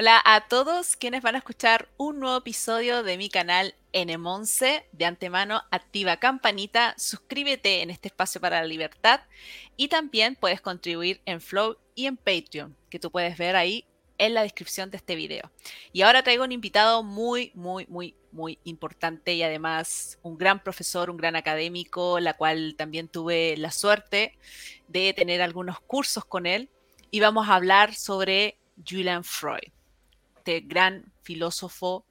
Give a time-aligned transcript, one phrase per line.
[0.00, 4.84] Hola a todos quienes van a escuchar un nuevo episodio de mi canal N11.
[4.92, 9.22] De antemano, activa campanita, suscríbete en este espacio para la libertad
[9.76, 13.86] y también puedes contribuir en Flow y en Patreon, que tú puedes ver ahí
[14.18, 15.50] en la descripción de este video.
[15.92, 21.10] Y ahora traigo un invitado muy, muy, muy, muy importante y además un gran profesor,
[21.10, 24.38] un gran académico, la cual también tuve la suerte
[24.86, 26.70] de tener algunos cursos con él.
[27.10, 28.58] Y vamos a hablar sobre
[28.88, 29.72] Julian Freud
[30.48, 32.06] este gran filósofo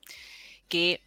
[0.68, 1.02] que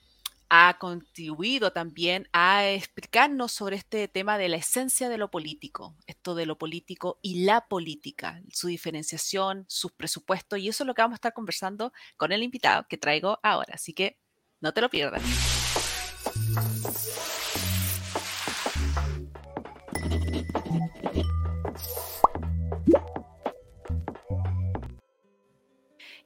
[0.49, 6.35] ha contribuido también a explicarnos sobre este tema de la esencia de lo político, esto
[6.35, 11.03] de lo político y la política, su diferenciación, sus presupuestos, y eso es lo que
[11.03, 14.19] vamos a estar conversando con el invitado que traigo ahora, así que
[14.61, 15.23] no te lo pierdas.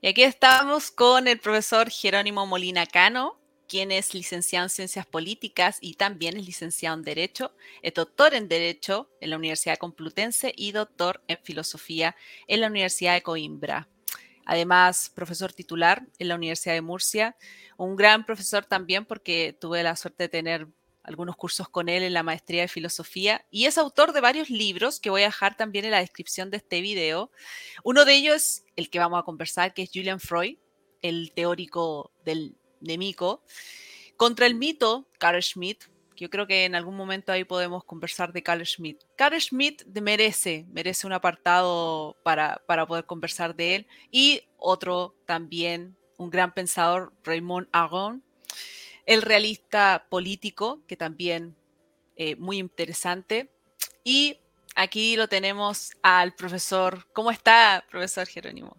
[0.04, 5.78] Y aquí estamos con el profesor Jerónimo Molina Cano, quien es licenciado en Ciencias Políticas
[5.80, 10.72] y también es licenciado en Derecho, es doctor en Derecho en la Universidad Complutense y
[10.72, 12.16] doctor en Filosofía
[12.48, 13.88] en la Universidad de Coimbra.
[14.44, 17.34] Además, profesor titular en la Universidad de Murcia,
[17.78, 20.68] un gran profesor también porque tuve la suerte de tener
[21.04, 25.00] algunos cursos con él en la maestría de filosofía y es autor de varios libros
[25.00, 27.30] que voy a dejar también en la descripción de este video.
[27.84, 30.56] Uno de ellos, el que vamos a conversar, que es Julian Freud,
[31.02, 33.44] el teórico del Nemico,
[34.16, 35.84] contra el mito, Carl Schmitt,
[36.16, 39.02] yo creo que en algún momento ahí podemos conversar de Carl Schmitt.
[39.16, 45.96] Carl Schmitt merece, merece un apartado para, para poder conversar de él y otro también,
[46.16, 48.23] un gran pensador, Raymond Aron,
[49.06, 51.56] el realista político, que también
[52.16, 53.50] eh, muy interesante.
[54.04, 54.38] Y
[54.76, 57.06] aquí lo tenemos al profesor.
[57.12, 58.76] ¿Cómo está, profesor Jerónimo?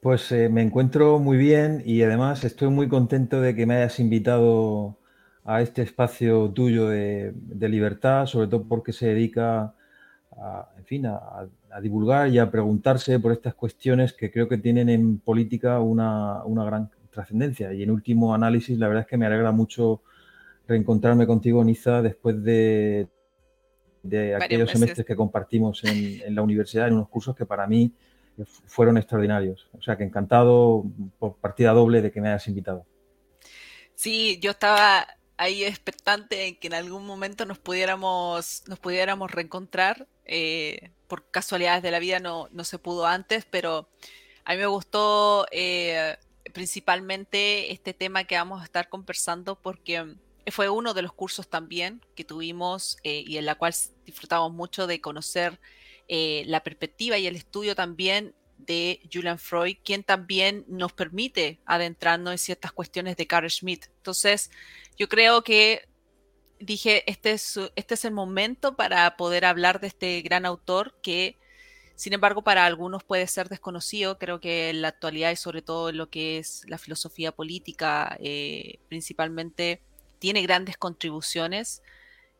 [0.00, 3.98] Pues eh, me encuentro muy bien y además estoy muy contento de que me hayas
[3.98, 4.98] invitado
[5.44, 7.34] a este espacio tuyo de,
[7.68, 9.74] libertad, sobre todo porque se dedica
[10.32, 11.48] a, en fin, a,
[11.82, 16.64] divulgar y a preguntarse por estas cuestiones que creo que tienen en política una, una
[16.64, 17.72] gran trascendencia.
[17.72, 20.02] Y en último análisis, la verdad es que me alegra mucho
[20.66, 23.08] reencontrarme contigo, Niza, después de,
[24.02, 27.92] de aquellos semestres que compartimos en, la universidad, en unos cursos que para mí
[28.66, 29.68] fueron extraordinarios.
[29.72, 30.84] O sea que encantado
[31.18, 32.84] por partida doble de que me hayas invitado.
[33.94, 40.06] Sí, yo estaba ahí expectante en que en algún momento nos pudiéramos, nos pudiéramos reencontrar.
[40.26, 43.88] Eh, por casualidades de la vida no, no, se pudo antes, pero
[44.44, 46.16] a mí me gustó eh,
[46.54, 50.16] principalmente este tema que vamos a estar conversando porque
[50.46, 53.74] fue uno de los cursos también que tuvimos eh, y en la cual
[54.06, 55.60] disfrutamos mucho de conocer
[56.08, 62.32] eh, la perspectiva y el estudio también de Julian Freud, quien también nos permite adentrarnos
[62.32, 63.86] en ciertas cuestiones de Carl Schmitt.
[63.96, 64.50] Entonces,
[64.96, 65.88] yo creo que
[66.60, 71.36] dije, este es, este es el momento para poder hablar de este gran autor que
[71.96, 74.18] sin embargo, para algunos puede ser desconocido.
[74.18, 78.16] Creo que en la actualidad y sobre todo en lo que es la filosofía política,
[78.20, 79.80] eh, principalmente
[80.18, 81.82] tiene grandes contribuciones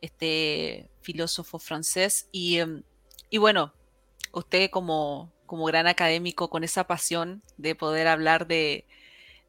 [0.00, 2.28] este filósofo francés.
[2.32, 2.82] Y, em,
[3.38, 3.72] bueno,
[4.32, 8.86] usted como, gran académico con esa pasión de poder hablar de,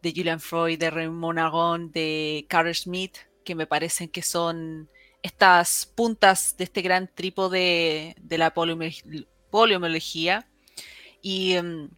[0.04, 4.90] de Julian Freud, de Raymond Aron, de Carl Schmitt, que me parecen que son
[5.24, 8.54] estas puntas de este gran trípode de la
[9.56, 10.46] poliomiología.
[11.22, 11.90] Y, em,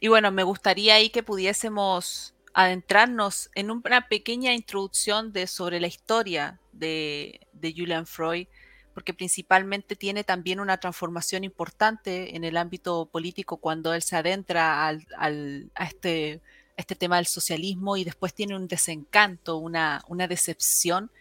[0.00, 5.86] y bueno, me gustaría ahí que pudiésemos adentrarnos en una pequeña introducción de, sobre la
[5.86, 8.48] historia de, Julian Freud,
[8.94, 14.88] porque principalmente tiene también una transformación importante en el ámbito político cuando él se adentra
[14.88, 16.40] al, a este,
[16.76, 21.12] este tema del socialismo y después tiene un desencanto, una, una decepción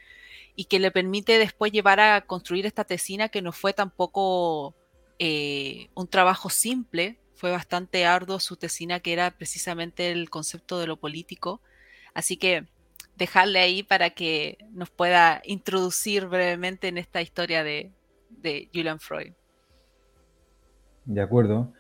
[0.56, 4.74] y que le permite después llevar a construir esta tesina que no fue tampoco
[5.26, 10.86] eh, un trabajo simple, fue bastante arduo su tesina que era precisamente el concepto de
[10.86, 11.62] lo político,
[12.14, 12.66] así que
[13.16, 17.94] dejarle ahí para que nos pueda introducir brevemente en esta historia de,
[18.74, 19.32] Julian Freud.
[21.06, 21.72] De acuerdo.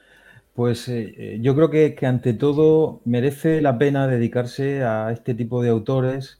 [0.54, 5.68] Pues eh, yo creo que, ante todo merece la pena dedicarse a este tipo de
[5.68, 6.39] autores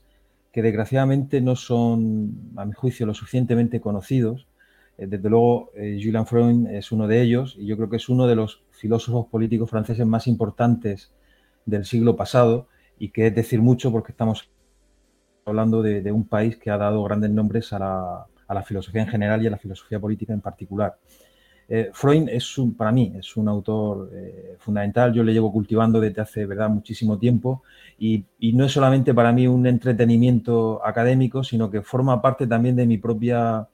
[0.52, 4.46] que desgraciadamente no son, a mi juicio, lo suficientemente conocidos
[4.96, 8.36] desde luego, eh, Julian es uno de ellos y yo creo que es uno de
[8.36, 11.12] los filósofos políticos franceses más importantes
[11.66, 12.68] del siglo pasado
[12.98, 14.48] y que es decir mucho porque estamos
[15.44, 19.48] hablando de, un país que ha dado grandes nombres a la, filosofía en general y
[19.48, 20.96] a la filosofía política en particular.
[21.68, 21.90] Eh,
[22.28, 26.46] es un, para mí es un autor eh, fundamental, yo le llevo cultivando desde hace
[26.46, 27.62] verdad muchísimo tiempo
[27.98, 32.86] y, no es solamente para mí un entretenimiento académico, sino que forma parte también de
[32.86, 33.66] mi propia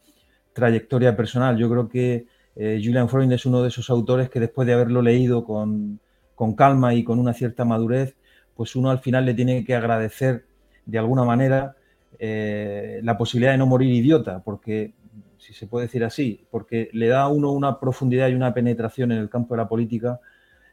[0.52, 1.56] trayectoria personal.
[1.56, 2.26] Yo creo que
[2.56, 6.00] eh, Julian Freud es uno de esos autores que después de haberlo leído con,
[6.34, 8.16] con calma y con una cierta madurez,
[8.54, 10.44] pues uno al final le tiene que agradecer
[10.84, 11.76] de alguna manera
[12.18, 14.92] la posibilidad de no morir idiota, porque
[15.40, 19.10] si se puede decir así, porque le da a uno una profundidad y una penetración
[19.12, 20.20] en el campo de la política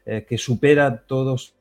[0.04, 1.54] eh, que supera todos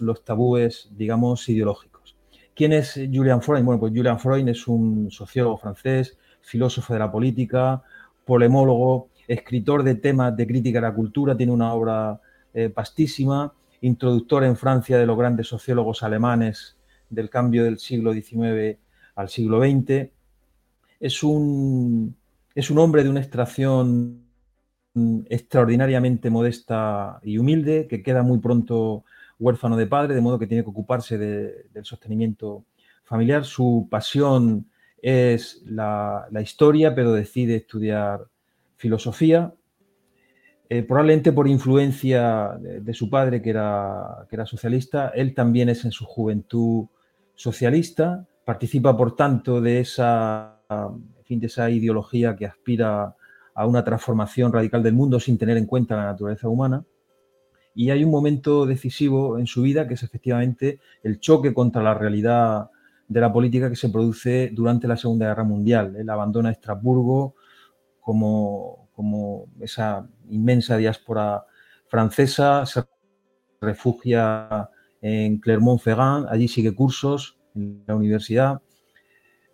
[0.00, 2.16] los tabúes, digamos, ideológicos.
[2.54, 3.62] ¿Quién es Julian Freud?
[3.62, 6.18] Bueno, pues Julian Freud es un sociólogo francés,
[6.48, 7.82] filósofo de la política,
[8.24, 12.20] polemólogo, escritor de temas de crítica a la cultura, tiene una obra
[12.54, 13.52] eh, pastísima,
[13.82, 16.76] introductor en Francia de los grandes sociólogos alemanes
[17.10, 18.78] del cambio del siglo XIX
[19.14, 20.10] al siglo XX,
[21.00, 22.16] es un,
[22.54, 24.24] es un hombre de una extracción
[25.28, 29.04] extraordinariamente modesta y humilde, que queda muy pronto
[29.38, 32.64] huérfano de padre, de modo que tiene que ocuparse del sostenimiento
[33.04, 33.44] familiar.
[33.44, 34.66] Su pasión
[35.02, 38.26] es la, historia, pero decide estudiar
[38.76, 39.54] filosofía,
[40.68, 45.08] eh, probablemente por influencia de, su padre, que era, que era socialista.
[45.14, 46.86] Él también es en su juventud
[47.34, 50.58] socialista, participa, por tanto, de esa
[51.24, 53.14] fin, de esa ideología que aspira
[53.54, 56.84] a una transformación radical del mundo sin tener en cuenta la naturaleza humana.
[57.74, 61.94] Y hay un momento decisivo en su vida que es efectivamente el choque contra la
[61.94, 62.70] realidad
[63.08, 65.96] de la política que se produce durante la Segunda Guerra Mundial.
[65.96, 67.34] Él abandona Estrasburgo
[68.00, 71.44] como, como esa inmensa diáspora
[71.88, 72.84] francesa, se
[73.60, 74.68] refugia
[75.00, 78.60] en Clermont-Ferrand, allí sigue cursos en la universidad,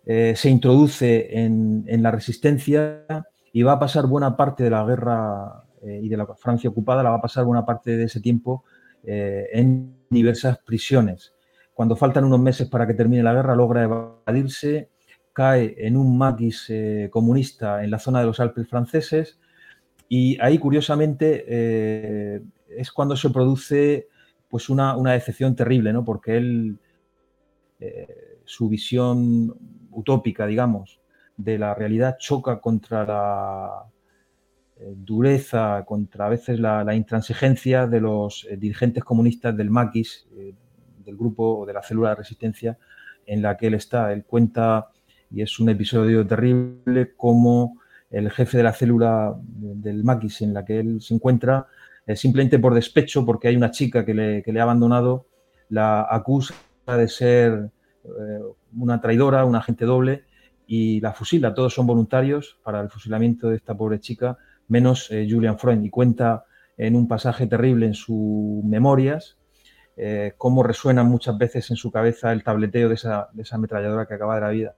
[0.05, 3.05] eh, se introduce en, la resistencia
[3.51, 7.01] y va a pasar buena parte de la guerra eh, y de la Francia ocupada,
[7.01, 8.65] la va a pasar buena parte de ese tiempo
[9.03, 11.34] eh, en diversas prisiones.
[11.75, 14.89] Cuando faltan unos meses para que termine la guerra, logra evadirse,
[15.31, 16.71] cae en un maquis
[17.11, 19.37] comunista en la zona de los Alpes franceses
[20.09, 24.07] y ahí, curiosamente, es cuando se produce
[24.47, 26.03] pues una, decepción terrible, ¿no?
[26.03, 26.79] porque él,
[28.45, 29.53] su visión
[29.91, 30.99] utópica, digamos,
[31.37, 33.83] de la realidad choca contra la
[34.77, 40.53] eh, dureza, contra a veces la, intransigencia de los eh, dirigentes comunistas del maquis, eh,
[41.05, 42.77] del grupo o de la célula de resistencia
[43.25, 44.11] en la que él está.
[44.11, 44.89] Él cuenta,
[45.31, 50.63] y es un episodio terrible, como el jefe de la célula del maquis en la
[50.63, 51.67] que él se encuentra,
[52.13, 55.27] simplemente por despecho, porque hay una chica que le, que le ha abandonado,
[55.69, 56.53] la acusa
[56.85, 57.71] de ser
[58.03, 58.39] eh,
[58.77, 60.23] una traidora, una agente doble,
[60.67, 61.53] y la fusila.
[61.53, 64.37] Todos son voluntarios para el fusilamiento de esta pobre chica,
[64.67, 65.85] menos eh, Julian Freund.
[65.85, 66.45] Y cuenta
[66.77, 69.37] en un pasaje terrible en sus memorias
[69.97, 74.05] eh, cómo resuena muchas veces en su cabeza el tableteo de esa, de esa ametralladora
[74.05, 74.75] que acaba de la vida,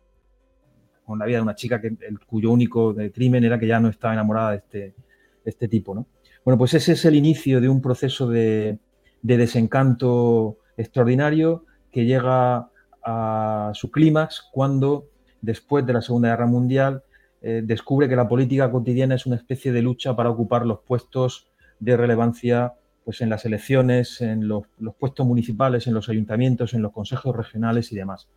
[1.06, 1.96] con la vida de una chica que,
[2.28, 4.96] cuyo único crimen era que ya no estaba enamorada de este,
[5.44, 5.96] este tipo.
[5.96, 6.08] ¿no?
[6.44, 8.80] Bueno, pues ese es el inicio de un proceso de,
[9.22, 12.69] de desencanto extraordinario que llega
[13.04, 15.10] a su clímax cuando,
[15.42, 17.04] después de la Segunda Guerra Mundial,
[17.42, 21.48] eh, descubre que la política cotidiana es una especie de lucha para ocupar los puestos
[21.80, 22.74] de relevancia
[23.07, 24.63] pues, en las elecciones, en los,
[25.00, 28.28] puestos municipales, en los ayuntamientos, en los consejos regionales y demás.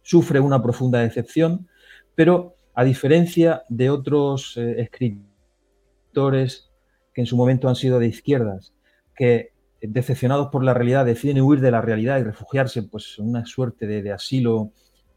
[0.00, 1.68] Sufre una profunda decepción,
[2.14, 6.70] pero a diferencia de otros eh, escritores
[7.12, 8.72] que en su momento han sido de izquierdas,
[9.14, 9.50] que
[9.82, 13.86] decepcionados por la realidad, deciden huir de la realidad y refugiarse pues, en una suerte
[13.86, 14.72] de, asilo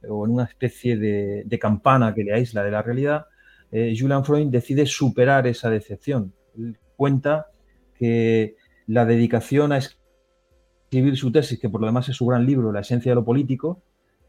[0.06, 3.28] o en una especie de, campana que le aísla de la realidad,
[3.72, 6.34] eh, Julian Freud decide superar esa decepción.
[6.98, 7.48] Cuenta
[7.98, 12.72] que la dedicación a escribir su tesis, que por lo demás es su gran libro,
[12.72, 13.82] La esencia de lo político,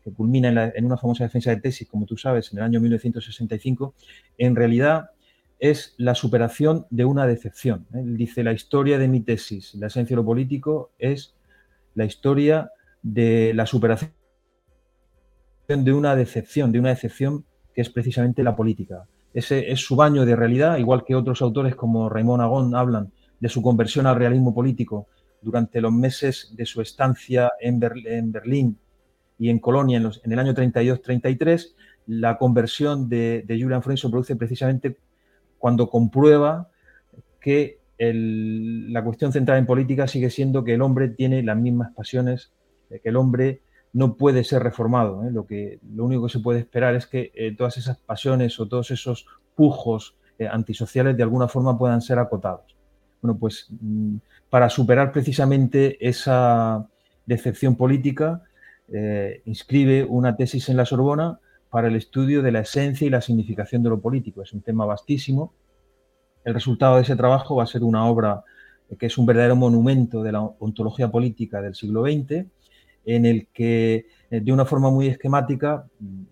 [0.02, 2.80] que culmina en, en una famosa defensa de tesis, como tú sabes, en el año
[2.80, 3.94] 1965,
[4.38, 5.10] en realidad
[5.58, 7.86] es la superación de una decepción.
[7.94, 11.34] Él dice, la historia de mi tesis, la esencia de lo político, es
[11.94, 12.70] la historia
[13.02, 14.12] de la superación
[15.68, 17.44] de una decepción, de una decepción
[17.74, 19.06] que es precisamente la política.
[19.34, 23.48] Ese es su baño de realidad, igual que otros autores como Raymond Agon hablan de
[23.48, 25.06] su conversión al realismo político
[25.42, 28.78] durante los meses de su estancia en, Berlín
[29.38, 31.74] y en Colonia en, el año 32-33.
[32.06, 34.98] La conversión de, Julian Freud se produce precisamente
[35.58, 36.70] cuando comprueba
[37.40, 42.52] que la cuestión central en política sigue siendo que el hombre tiene las mismas pasiones,
[42.88, 43.62] que el hombre
[43.92, 45.24] no puede ser reformado.
[45.24, 45.30] ¿eh?
[45.30, 48.68] Lo, que, lo único que se puede esperar es que eh, todas esas pasiones o
[48.68, 52.75] todos esos pujos eh, antisociales de alguna forma puedan ser acotados.
[53.26, 54.18] Bueno, pues mm,
[54.48, 56.86] para superar precisamente esa
[57.26, 58.44] decepción política,
[58.86, 63.20] eh, inscribe una tesis en la Sorbona para el estudio de la esencia y la
[63.20, 64.42] significación de lo político.
[64.42, 65.52] Es un tema vastísimo.
[66.44, 68.44] El resultado de ese trabajo va a ser una obra
[68.96, 72.46] que es un verdadero monumento de la ontología política del siglo XX,
[73.06, 76.22] en el que eh, de una forma muy esquemática, mm,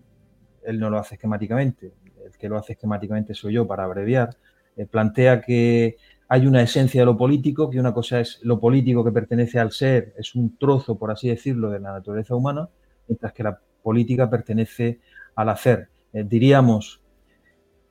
[0.66, 1.92] él no lo hace esquemáticamente,
[2.24, 4.36] el que lo hace esquemáticamente soy yo para abreviar,
[4.76, 5.96] eh, plantea que
[6.28, 9.72] hay una esencia de lo político, que una cosa es lo político que pertenece al
[9.72, 12.68] ser, es un trozo, por así decirlo, de la naturaleza humana,
[13.06, 15.00] mientras que la política pertenece
[15.34, 15.88] al hacer.
[16.12, 17.00] Eh, diríamos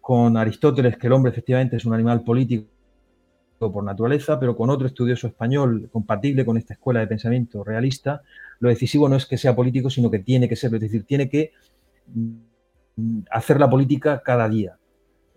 [0.01, 2.67] con Aristóteles que el hombre efectivamente es un animal político
[3.59, 8.21] por naturaleza, pero con otro estudioso español compatible con esta escuela de pensamiento realista,
[8.59, 11.29] lo decisivo no es que sea político, sino que tiene que ser, es decir, tiene
[11.29, 11.51] que
[12.07, 14.77] mm, hacer la política cada día,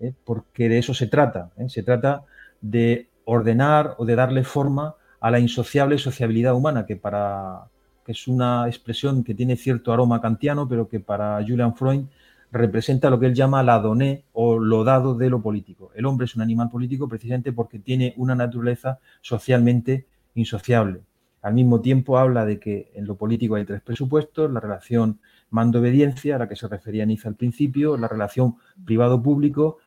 [0.01, 0.13] ¿eh?
[0.25, 1.51] porque de eso se trata.
[1.57, 1.69] ¿eh?
[1.69, 2.25] Se trata
[2.61, 7.65] de ordenar o de darle forma a la insociable sociabilidad humana, que para
[8.05, 12.05] que es una expresión que tiene cierto aroma kantiano, pero que para Julian Freud
[12.53, 15.91] representa lo que él llama la doné o lo dado de lo político.
[15.97, 21.01] El hombre es un animal político precisamente porque tiene una naturaleza socialmente insociable.
[21.43, 25.19] Al mismo tiempo habla de que en lo político hay tres presupuestos, la relación
[25.51, 29.79] mando-obediencia, a la que se refería Niza al principio, la relación privado-público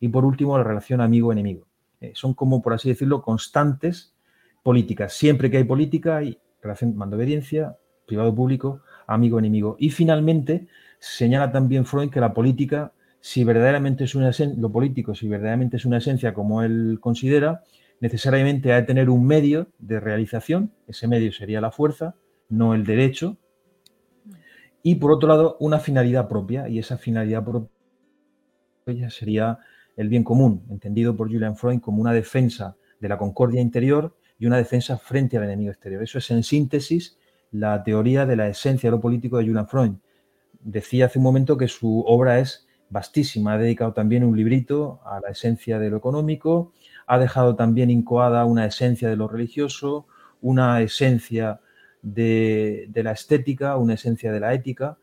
[0.00, 1.66] y por último la relación amigo-enemigo.
[2.00, 4.14] Eh, son como, por así decirlo, constantes
[4.62, 5.12] políticas.
[5.12, 7.76] Siempre que hay política hay relación mando-obediencia,
[8.06, 9.76] privado-público, amigo-enemigo.
[9.78, 15.14] Y finalmente, Señala también Freud que la política, si verdaderamente es una esencia, lo político,
[15.14, 17.62] si verdaderamente es una esencia como él considera,
[18.00, 22.14] necesariamente ha de tener un medio de realización, ese medio sería la fuerza,
[22.48, 23.36] no el derecho,
[24.82, 29.58] y por otro lado, una finalidad propia, y esa finalidad propia sería
[29.98, 34.46] el bien común, entendido por Julian Freud como una defensa de la concordia interior y
[34.46, 36.02] una defensa frente al enemigo exterior.
[36.02, 37.18] Eso es en síntesis
[37.50, 39.92] la teoría de la esencia de lo político de Julian Freud
[40.60, 43.54] decía hace un momento que su obra es vastísima.
[43.54, 46.72] Ha dedicado también un librito a la esencia de lo económico,
[47.06, 50.06] ha dejado también incoada una esencia de lo religioso,
[50.40, 51.60] una esencia
[52.02, 54.98] de, la estética, una esencia de la ética,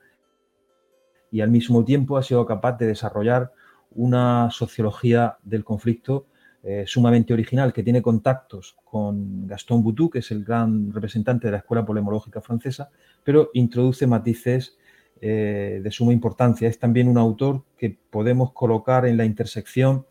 [1.31, 3.51] y al mismo tiempo ha sido capaz de desarrollar
[3.95, 6.27] una sociología del conflicto
[6.67, 11.51] eh, sumamente original, que tiene contactos con Gaston Boutou, que es el gran representante de
[11.51, 12.89] la Escuela Polemológica Francesa,
[13.23, 14.75] pero introduce matices
[15.21, 16.67] eh, de suma importancia.
[16.67, 20.05] Es también un autor que podemos colocar en la intersección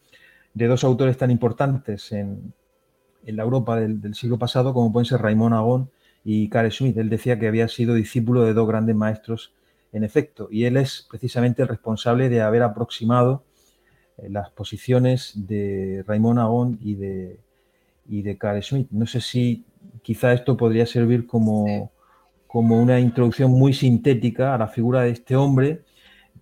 [0.54, 2.54] de dos autores tan importantes en,
[3.26, 5.90] la Europa del, siglo pasado como pueden ser Raymond Agon
[6.24, 6.96] y Carl Schmitt.
[6.98, 9.52] Él decía que había sido discípulo de dos grandes maestros
[9.92, 13.44] en efecto y él es precisamente el responsable de haber aproximado
[14.18, 17.40] las posiciones de Raymond Agon y de,
[18.08, 18.88] y de Carl Schmitt.
[18.90, 19.64] No sé si
[20.02, 21.90] quizá esto podría servir como
[22.54, 25.82] como una introducción muy sintética a la figura de este hombre,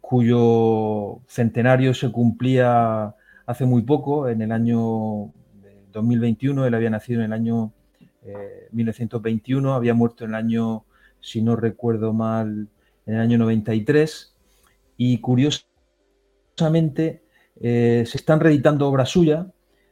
[0.03, 3.15] cuyo centenario se cumplía
[3.47, 5.33] hace muy poco, en el año
[5.91, 7.73] 2021, él había nacido en el año
[8.73, 10.85] 1921, eh, había muerto en el año,
[11.19, 12.69] si no recuerdo mal,
[13.07, 14.35] en el año 93,
[14.99, 17.22] y curiosamente
[17.61, 19.47] eh, se están reeditando obras suyas,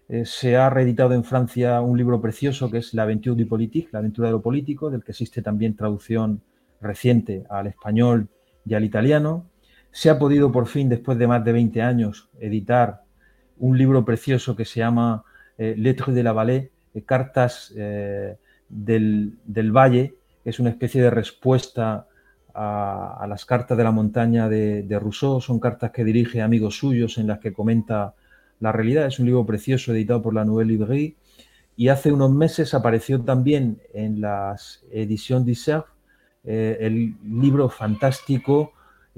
[0.08, 3.90] eh, se ha reeditado en Francia un libro precioso que es La aventure du politique,
[3.92, 6.42] la aventura de lo político, del que existe también traducción
[6.80, 8.28] reciente al español
[8.64, 9.46] y al italiano.
[9.92, 13.02] Se ha podido por fin, después de más de 20 años, editar
[13.58, 15.24] un libro precioso que se llama
[15.58, 16.70] eh, Lettres de la Vallée,
[17.06, 17.72] Cartas
[18.68, 19.38] del,
[19.72, 22.08] Valle, que es una especie de respuesta
[22.62, 25.40] a, las cartas de la montaña de, de Rousseau.
[25.40, 28.14] Son cartas que dirige amigos suyos en las que comenta
[28.60, 31.16] la realidad es un libro precioso editado por la Nouvelle Librairie
[31.76, 35.86] y hace unos meses apareció también en las ediciones d'Isserve
[36.44, 38.72] eh, el libro fantástico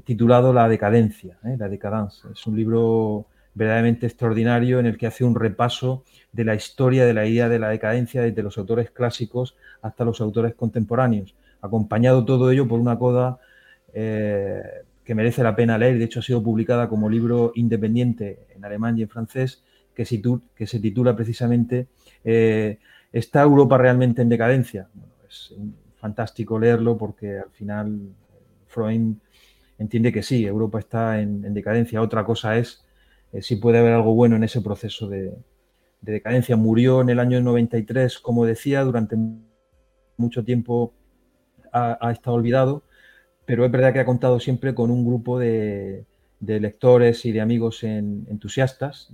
[0.05, 2.29] titulado La decadencia, eh, la decadence.
[2.33, 7.15] Es un libro verdaderamente extraordinario en el que hace un repaso de la historia de
[7.15, 12.50] la idea de la decadencia desde los autores clásicos hasta los autores contemporáneos, acompañado todo
[12.50, 13.38] ello por una coda
[13.95, 14.62] eh,
[15.04, 18.99] que merece la pena leer, de hecho ha sido publicada como libro independiente en alemán
[18.99, 19.64] y en francés,
[19.95, 20.04] que,
[20.54, 21.88] que se titula precisamente
[22.25, 22.78] eh,
[23.12, 24.88] ¿Está Europa realmente en decadencia?
[25.28, 25.54] es
[25.97, 28.14] fantástico leerlo porque al final
[28.66, 29.14] Freud
[29.78, 32.00] entiende que sí, Europa está en, decadencia.
[32.00, 32.85] Otra cosa es
[33.33, 35.35] eh, si puede haber algo bueno en ese proceso de,
[36.00, 36.57] decadencia.
[36.57, 39.16] Murió en el año 93, como decía, durante
[40.16, 40.95] mucho tiempo
[41.73, 42.83] ha estado olvidado
[43.45, 46.07] pero es verdad que ha contado siempre con un grupo de,
[46.41, 49.11] lectores y de amigos entusiastas,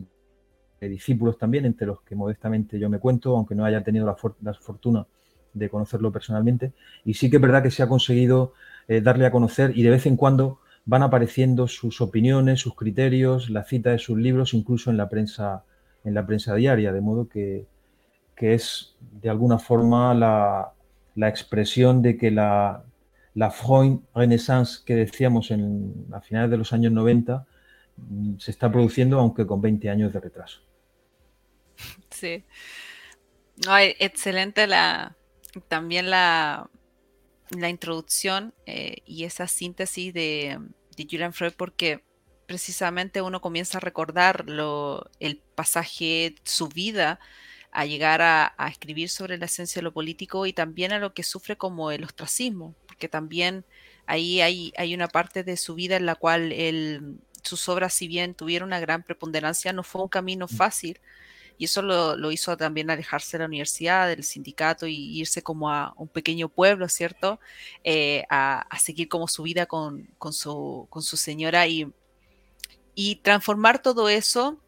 [0.81, 4.55] de discípulos también, entre los que modestamente yo me cuento, aunque no haya tenido la,
[4.55, 5.07] fortuna
[5.55, 6.73] de conocerlo personalmente.
[7.05, 8.53] Y sí que es verdad que se ha conseguido
[8.87, 13.51] eh, darle a conocer y de vez en cuando van apareciendo sus opiniones, sus criterios,
[13.51, 15.65] la cita de sus libros, incluso en la prensa,
[16.05, 17.67] en la prensa diaria, de modo que,
[18.37, 20.73] es de alguna forma la,
[21.27, 22.85] expresión de que la,
[23.35, 27.47] la Freud Renaissance que decíamos en, a finales de los años 90
[27.97, 30.61] mm, se está produciendo, aunque con 20 años de retraso.
[32.11, 32.45] Sí.
[33.99, 35.17] excelente la,
[35.69, 36.71] también la,
[37.51, 40.59] la introducción eh, y esa síntesis de,
[40.97, 42.05] de, Julian Freud porque
[42.47, 44.47] precisamente uno comienza a recordar
[45.21, 47.21] el pasaje, su vida,
[47.71, 51.23] a llegar a, escribir sobre la esencia de lo político y también a lo que
[51.23, 53.65] sufre como el ostracismo, porque también
[54.07, 56.53] ahí hay, hay una parte de su vida en la cual
[57.43, 61.01] sus obras, si bien tuvieron una gran preponderancia, no fue un camino fácil
[61.59, 65.93] y eso lo, hizo también alejarse de la universidad, del sindicato y irse como a
[65.97, 67.41] un pequeño pueblo, ¿cierto?
[67.83, 71.93] Eh, a, seguir como su vida con, su, con su, señora y,
[72.95, 74.61] y, transformar todo eso,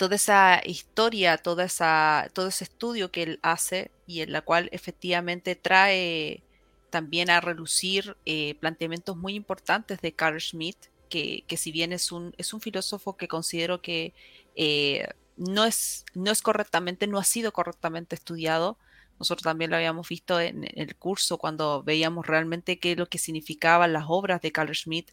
[0.00, 4.70] toda esa historia, toda esa, todo ese estudio que él hace y en la cual
[4.72, 6.42] efectivamente trae
[6.88, 10.78] también a relucir eh, planteamientos muy importantes de Carl Schmitt,
[11.10, 14.14] que, que, si bien es un, es un filósofo que considero que
[14.56, 18.78] eh, no es, no es correctamente, no ha sido correctamente estudiado.
[19.20, 23.18] Nosotros también lo habíamos visto en, el curso cuando veíamos realmente qué es lo que
[23.18, 25.12] significaban las obras de Carl Schmitt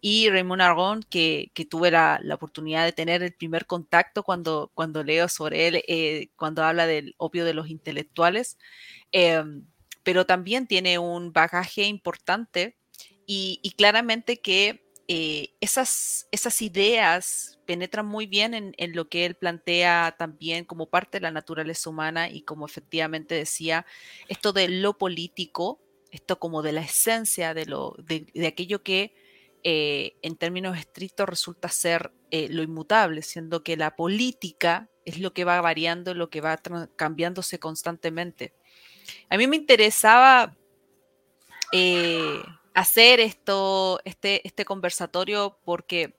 [0.00, 5.28] y Raymond Aron, que, tuve la, oportunidad de tener el primer contacto cuando, cuando leo
[5.28, 8.58] sobre él, eh, cuando habla del opio de los intelectuales,
[9.10, 9.66] em,
[10.04, 12.76] pero también tiene un bagaje importante
[13.26, 19.36] y, y claramente que eh, esas, esas ideas penetran muy bien en, lo que él
[19.36, 23.86] plantea también como parte de la naturaleza humana y como efectivamente decía,
[24.28, 29.14] esto de lo político, esto como de la esencia de, lo, de, aquello que
[29.64, 35.32] eh, en términos estrictos resulta ser eh, lo inmutable, siendo que la política es lo
[35.32, 36.60] que va variando, lo que va
[36.96, 38.52] cambiándose constantemente.
[39.30, 40.54] A mí me interesaba
[42.74, 46.14] hacer esto, este, este conversatorio porque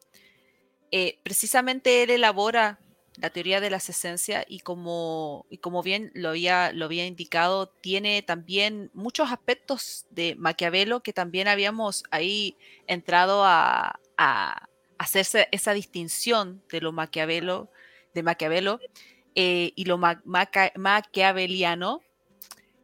[0.91, 2.79] eh, precisamente él elabora
[3.19, 5.45] la teoría de las esencias y como,
[5.83, 6.71] bien lo había,
[7.05, 12.55] indicado, tiene también muchos aspectos de Maquiavelo que también habíamos ahí
[12.87, 13.99] entrado a,
[14.97, 17.71] hacerse esa distinción de lo Maquiavelo,
[18.13, 18.81] de Maquiavelo
[19.33, 22.01] eh, y lo maquiaveliano,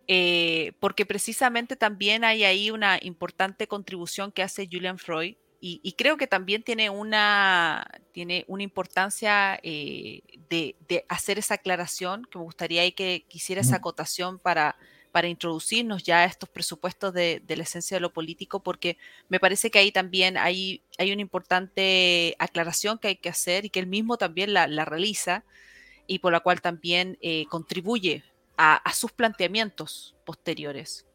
[0.08, 5.36] eh, porque precisamente también hay ahí una importante contribución que hace Julian Freud
[5.68, 12.38] y, creo que también tiene una, tiene una importancia eh, de, hacer esa aclaración, que
[12.38, 14.78] me gustaría que quisiera esa acotación para,
[15.12, 19.72] para introducirnos ya a estos presupuestos de, la esencia de lo político, porque me parece
[19.72, 23.88] que ahí también hay, hay una importante aclaración que hay que hacer y que él
[23.88, 25.46] mismo también la, realiza
[26.06, 28.24] y por la cual también eh, contribuye
[28.58, 31.06] a, sus planteamientos posteriores.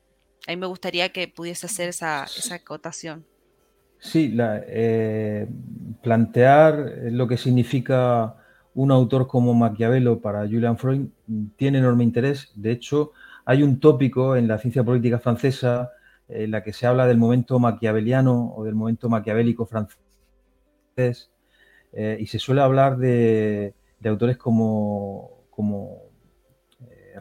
[0.46, 3.24] A mí me gustaría que pudiese hacer esa, esa acotación.
[3.98, 5.46] Sí, eh,
[6.02, 8.36] plantear lo que significa
[8.74, 11.08] un autor como Maquiavelo para Julian Freud
[11.56, 12.50] tiene enorme interés.
[12.54, 13.12] De hecho,
[13.44, 15.90] hay un tópico en la ciencia política francesa
[16.28, 19.98] en la que se habla del momento maquiaveliano o del momento maquiavélico francés
[21.92, 23.74] eh, y se suele hablar de,
[24.04, 26.09] autores como, como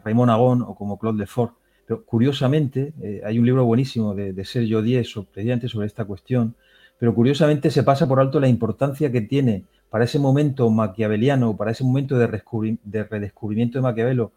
[0.04, 1.54] Raymond Agon o como Claude Lefort.
[1.90, 6.54] Pero curiosamente, eh, hay un libro buenísimo de, Sergio Díez presidente sobre esta cuestión,
[7.00, 11.72] pero curiosamente se pasa por alto la importancia que tiene para ese momento maquiaveliano, para
[11.72, 14.30] ese momento de, redescubrimiento de Maquiavelo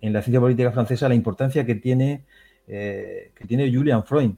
[0.00, 2.22] en la ciencia política francesa, la importancia que tiene,
[2.68, 4.30] eh, que tiene Julian Freud.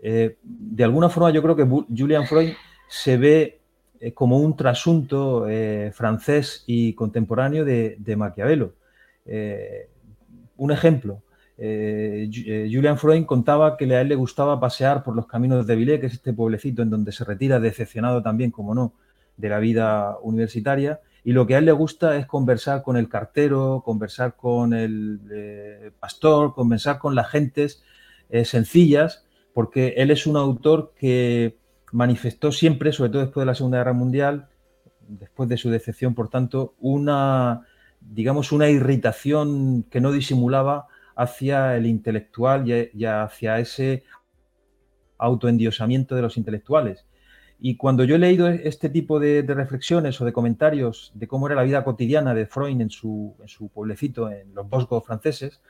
[0.00, 2.54] Eh, de alguna forma yo creo que Julian Freud
[2.88, 3.60] se ve
[4.14, 5.46] como un trasunto
[5.92, 8.72] francés y contemporáneo de, de Maquiavelo
[10.56, 11.22] un ejemplo,
[11.56, 15.76] eh, eh, Julian Freud contaba que a él le gustaba pasear por los caminos de
[15.76, 18.94] Villers, que es este pueblecito en donde se retira decepcionado también, como no,
[19.36, 21.00] de la vida universitaria.
[21.22, 25.20] Y lo que a él le gusta es conversar con el cartero, conversar con el
[25.32, 27.82] eh, pastor, conversar con las gentes
[28.44, 31.56] sencillas, porque él es un autor que
[31.92, 34.48] manifestó siempre, sobre todo después de la Segunda Guerra Mundial,
[35.06, 37.64] después de su decepción, por tanto, una
[38.10, 44.04] digamos, una irritación que no disimulaba hacia el intelectual y, hacia ese
[45.18, 47.06] autoendiosamiento de los intelectuales.
[47.60, 51.56] Y cuando yo he leído este tipo de, reflexiones o de comentarios de cómo era
[51.56, 55.62] la vida cotidiana de Freud en su, en su pueblecito, en los boscos franceses,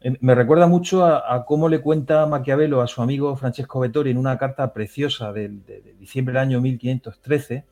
[0.00, 4.18] em, me recuerda mucho a, cómo le cuenta Maquiavelo a su amigo Francesco Vettori en
[4.18, 5.48] una carta preciosa de,
[5.98, 7.64] diciembre del año 1513.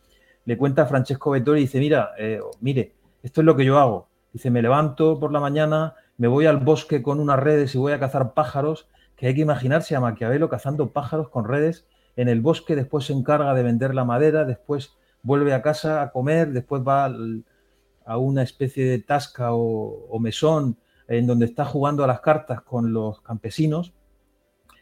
[0.46, 2.92] Le cuenta a Francesco Vettori y dice, mira, eh, mire,
[3.24, 4.08] esto es lo que yo hago.
[4.34, 7.92] Dice, me levanto por la mañana, me voy al bosque con unas redes y voy
[7.92, 12.42] a cazar pájaros, que hay que imaginarse a Maquiavelo cazando pájaros con redes en el
[12.42, 16.82] bosque, después se encarga de vender la madera, después vuelve a casa a comer, después
[16.86, 17.10] va
[18.04, 20.76] a una especie de tasca o, mesón
[21.08, 23.94] en donde está jugando a las cartas con los campesinos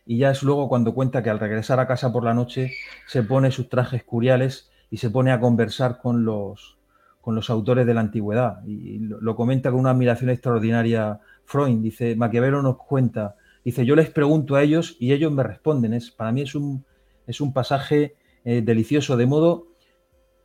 [0.05, 2.73] y ya es luego cuando cuenta que al regresar a casa por la noche
[3.07, 6.82] se pone sus trajes curiales y se pone a conversar con los,
[7.23, 8.63] con los autores de la antigüedad.
[8.67, 11.79] Y lo, comenta con una admiración extraordinaria Freud.
[11.79, 15.95] Dice, Maquiavelo nos cuenta, dice, yo les pregunto a ellos y ellos me responden.
[15.95, 16.85] Es, para mí es un,
[17.27, 19.69] es un pasaje eh, delicioso, de modo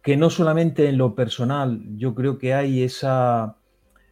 [0.03, 3.57] que no solamente en lo personal, yo creo que hay esa,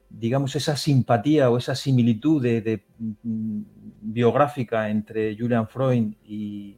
[0.10, 3.62] digamos, esa simpatía o esa similitud de, mm,
[4.01, 6.78] biográfica entre Julian Freud y,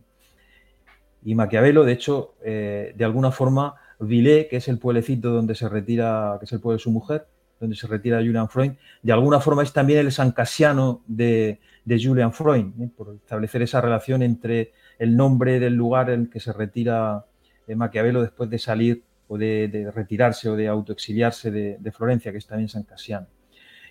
[1.24, 1.86] y Maquiavelo.
[1.86, 6.46] De hecho, eh, de alguna forma, Villers, que es el pueblecito donde se retira, que
[6.46, 7.28] es el pueblo de su mujer,
[7.60, 12.34] donde se retira Julian Freud, de alguna forma es también el San Casiano de, Julian
[12.34, 12.90] Freud, ¿eh?
[12.96, 17.26] por establecer esa relación entre el nombre del lugar en el que se retira
[17.68, 22.48] eh, Maquiavelo después de salir o de, retirarse o de autoexiliarse de, Florencia, que es
[22.48, 23.28] también San Casiano.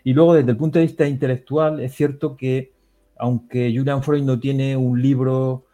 [0.04, 2.72] Y luego, desde el punto de vista intelectual, es cierto que,
[3.16, 5.66] aunque Julian Freud no tiene un libro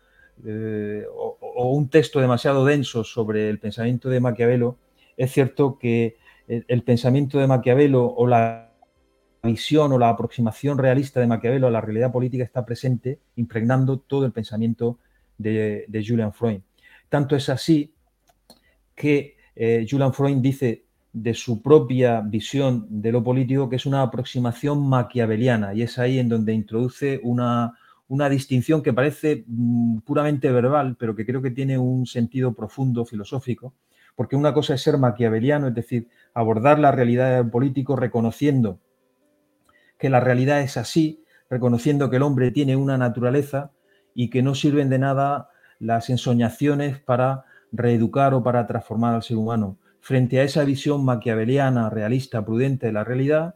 [0.44, 1.04] eh,
[1.54, 4.78] un texto demasiado denso sobre el pensamiento de Maquiavelo,
[5.16, 6.16] es cierto que
[6.48, 8.72] el, pensamiento de Maquiavelo o la
[9.42, 14.24] visión o la aproximación realista de Maquiavelo a la realidad política está presente, impregnando todo
[14.26, 14.98] el pensamiento
[15.38, 16.60] de, Julian Freud.
[17.08, 17.92] Tanto es así
[18.94, 24.02] que eh, Julian Freud dice de su propia visión de lo político que es una
[24.02, 27.74] aproximación maquiaveliana y es ahí en donde introduce una,
[28.08, 33.04] una distinción que parece mm, puramente verbal, pero que creo que tiene un sentido profundo
[33.04, 33.74] filosófico,
[34.14, 38.80] porque una cosa es ser maquiaveliano, es decir, abordar la realidad del político reconociendo
[40.02, 43.70] que la realidad es así, reconociendo que el hombre tiene una naturaleza
[44.14, 49.36] y que no sirven de nada las ensoñaciones para reeducar o para transformar al ser
[49.36, 49.78] humano.
[50.00, 53.54] Frente a esa visión maquiaveliana, realista, prudente de la realidad,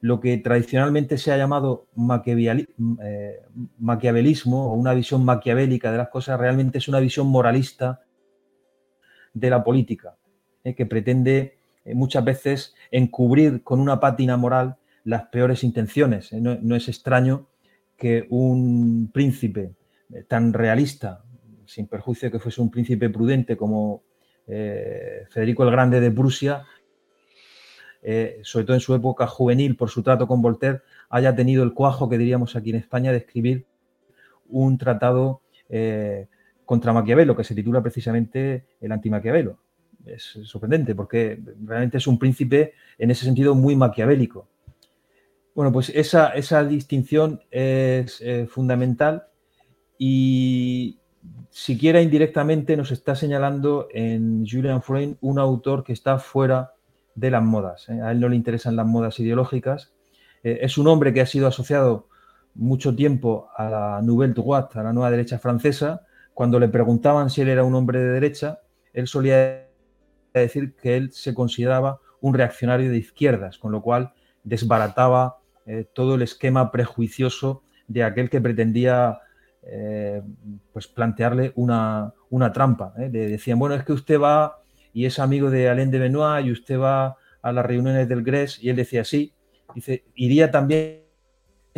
[0.00, 1.86] lo que tradicionalmente se ha llamado
[2.24, 3.42] eh,
[3.78, 8.02] maquiavelismo o una visión maquiavélica de las cosas realmente es una visión moralista
[9.34, 10.16] de la política,
[10.64, 16.32] eh, que pretende eh, muchas veces encubrir con una pátina moral las peores intenciones.
[16.32, 17.48] no, es extraño
[17.96, 19.74] que un príncipe
[20.28, 21.24] tan realista,
[21.66, 24.02] sin perjuicio de que fuese un príncipe prudente como
[24.46, 26.64] Federico el Grande de Prusia,
[28.02, 31.74] eh, sobre todo en su época juvenil, por su trato con Voltaire, haya tenido el
[31.74, 33.66] cuajo que diríamos aquí en España de escribir
[34.48, 35.42] un tratado
[36.64, 39.60] contra Maquiavelo, que se titula precisamente El anti-Maquiavelo.
[40.04, 44.48] Es sorprendente porque realmente es un príncipe en ese sentido muy maquiavélico.
[45.54, 49.28] Bueno, pues esa, esa distinción es fundamental
[49.96, 51.00] y
[51.50, 56.74] siquiera indirectamente nos está señalando en Julian Freud un autor que está fuera
[57.14, 57.88] de las modas.
[57.88, 58.00] ¿eh?
[58.02, 59.92] A él no le interesan las modas ideológicas.
[60.42, 62.08] Eh, es un hombre que ha sido asociado
[62.54, 66.02] mucho tiempo a la Nouvelle Droite, a la nueva derecha francesa.
[66.34, 68.60] Cuando le preguntaban si él era un hombre de derecha,
[68.92, 69.66] él solía
[70.32, 74.12] decir que él se consideraba un reaccionario de izquierdas, con lo cual
[74.44, 79.20] desbarataba eh, todo el esquema prejuicioso de aquel que pretendía
[80.72, 82.14] pues plantearle una,
[82.54, 82.94] trampa.
[82.96, 83.10] ¿eh?
[83.12, 84.59] Le decían, bueno, es que usted va
[84.92, 88.62] y es amigo de Alain de Benoit y usted va a las reuniones del GRES
[88.62, 89.32] y él decía sí.
[89.74, 91.04] Dice, iría también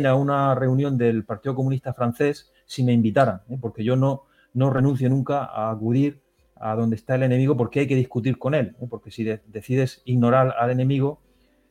[0.03, 3.57] a una reunión del Partido Comunista Francés si me invitaran, ¿eh?
[3.61, 4.23] porque yo no,
[4.53, 6.21] no renuncio nunca a acudir
[6.55, 10.55] a donde está el enemigo porque hay que discutir con él, porque si decides ignorar
[10.57, 11.21] al enemigo,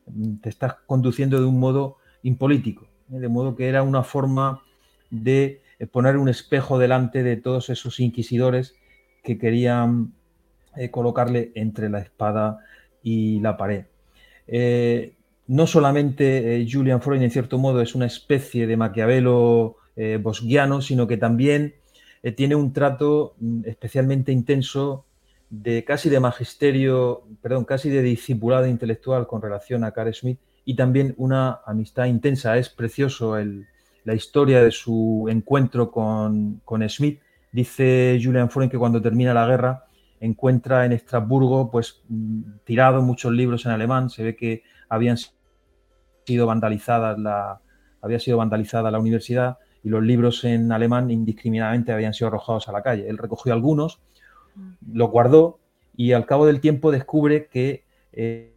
[0.06, 4.62] mm, te estás conduciendo de un modo impolítico, de modo que era una forma
[5.10, 8.74] de eh, poner un espejo delante de todos esos inquisidores
[9.24, 10.12] que querían
[10.76, 12.58] eh, colocarle entre la espada
[13.02, 13.84] y la pared.
[14.46, 15.14] Eh,
[15.48, 19.76] no solamente Julian Freud, en cierto modo, es una especie de Maquiavelo
[20.22, 21.74] bosquiano, sino que también
[22.36, 25.04] tiene un trato mm, especialmente intenso
[25.52, 30.76] de casi de magisterio, perdón, casi de discipulado intelectual con relación a Carl Smith y
[30.76, 32.56] también una amistad intensa.
[32.56, 33.36] Es precioso
[34.04, 37.20] la historia de su encuentro con, Smith.
[37.52, 39.84] Dice Julian Freud que cuando termina la guerra,
[40.22, 45.16] encuentra en Estrasburgo pues mm, tirados muchos libros en alemán, se ve que habían
[46.24, 47.60] sido vandalizadas la,
[48.00, 52.72] había sido vandalizada la universidad y los libros en alemán indiscriminadamente habían sido arrojados a
[52.72, 53.08] la calle.
[53.08, 54.00] Él recogió algunos,
[54.54, 54.94] mm.
[54.94, 55.58] los guardó
[55.96, 58.54] y al cabo del tiempo descubre que eh,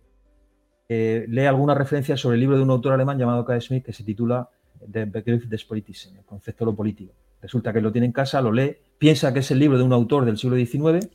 [0.87, 3.59] eh, lee alguna referencia sobre el libro de un autor alemán llamado K.
[3.59, 4.49] Smith que se titula
[4.91, 7.13] The Begriff des Politischen, el concepto de lo político.
[7.41, 9.93] Resulta que lo tiene en casa, lo lee, piensa que es el libro de un
[9.93, 11.09] autor del siglo XIX.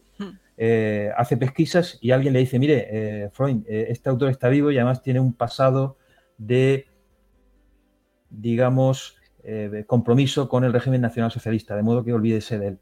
[0.63, 5.03] Eh, hace pesquisas y alguien le dice, mire, Freud, este autor está vivo y además
[5.03, 5.97] tiene un pasado
[6.37, 6.87] de,
[8.29, 9.17] digamos,
[9.87, 12.79] compromiso con el régimen nacional socialista, de modo que olvídese de él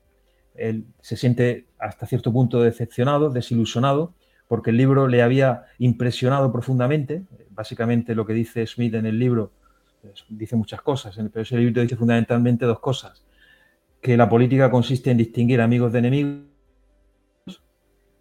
[0.58, 4.14] él se siente hasta cierto punto decepcionado, desilusionado,
[4.48, 7.22] porque el libro le había impresionado profundamente.
[7.50, 9.52] Básicamente lo que dice Smith en el libro,
[10.28, 13.24] dice muchas cosas, pero ese libro dice fundamentalmente dos cosas.
[14.00, 16.42] Que la política consiste en distinguir amigos de enemigos,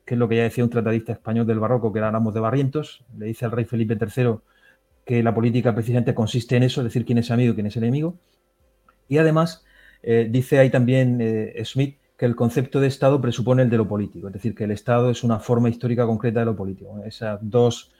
[0.07, 2.39] que es lo que ya decía un tratadista español del barroco, que era Ramos de
[2.39, 3.03] Barrientos.
[3.17, 4.35] Le dice al rey Felipe III
[5.03, 8.17] que la política precisamente consiste en eso, decir quién es amigo y quién es enemigo.
[9.09, 9.65] Y además,
[10.01, 13.85] eh, dice ahí también eh, Smith que el concepto de Estado presupone el de lo
[13.85, 17.03] político, es decir, que el Estado es una forma histórica concreta de lo político.
[17.05, 17.91] Esas dos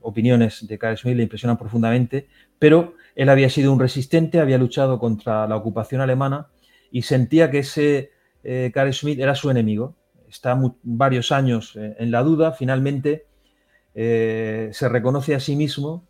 [0.00, 4.98] opiniones de Carl Schmitt le impresionan profundamente, pero él había sido un resistente, había luchado
[4.98, 6.46] contra la ocupación alemana
[6.90, 8.10] y sentía que ese
[8.42, 9.95] eh, Carl Schmitt era su enemigo.
[10.28, 13.26] Está varios años eh, en la duda, finalmente
[13.98, 16.06] eh, se reconoce a sí mismo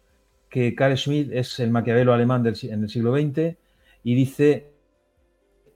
[0.49, 3.57] que Carl Schmitt es el Maquiavelo alemán del, siglo XX
[4.03, 4.73] y dice,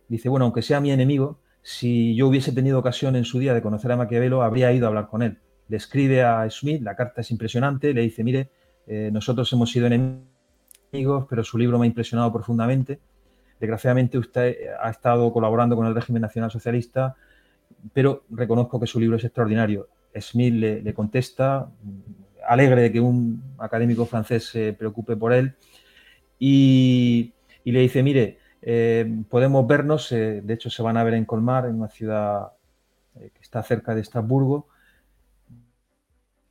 [0.09, 3.63] dice, bueno, aunque sea mi enemigo, si yo hubiese tenido ocasión en su día de
[3.63, 5.39] conocer a Maquiavelo, habría ido a hablar con él.
[5.69, 8.51] Le escribe a Smith, la carta es impresionante, le dice, mire,
[8.89, 12.99] eh, nosotros hemos sido enemigos, pero su libro me ha impresionado profundamente.
[13.61, 17.15] Desgraciadamente usted ha estado colaborando con el régimen nacional socialista,
[17.93, 19.89] pero reconozco que su libro es extraordinario.
[20.21, 21.71] Smith le, contesta,
[22.47, 25.55] alegre de que un académico francés se preocupe por él,
[26.39, 27.33] y
[27.65, 31.67] le dice, mire, eh, podemos vernos, eh, de hecho se van a ver en Colmar,
[31.67, 32.53] en una ciudad
[33.17, 34.69] eh, que está cerca de Estrasburgo,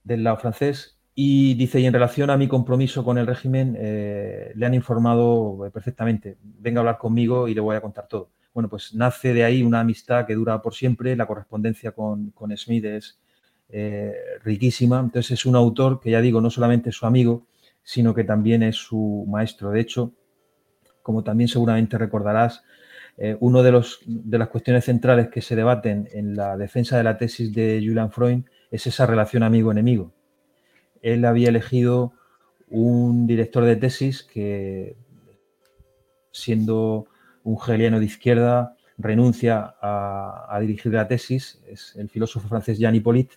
[0.04, 4.66] del lado francés, y dice, y en relación a mi compromiso con el régimen, le
[4.66, 8.30] han informado perfectamente, venga a hablar conmigo y le voy a contar todo.
[8.54, 12.56] Bueno, pues nace de ahí una amistad que dura por siempre, la correspondencia con, con
[12.58, 13.20] Smith es
[14.44, 17.46] riquísima, entonces es un autor que ya digo, no solamente es su amigo,
[17.84, 19.72] sino que también es su maestro.
[19.72, 20.14] De hecho,
[21.04, 22.64] como también seguramente recordarás,
[23.18, 27.18] eh, una de, de las cuestiones centrales que se debaten en la defensa de la
[27.18, 30.14] tesis de Julian Freud es esa relación amigo-enemigo.
[31.02, 32.14] Él había elegido
[32.70, 34.96] un director de tesis que,
[36.32, 37.08] siendo
[37.44, 43.36] un hegeliano de izquierda, renuncia a, dirigir la tesis, es el filósofo francés Jean Hippolyte.